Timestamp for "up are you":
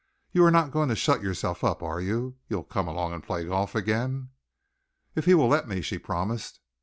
1.63-2.35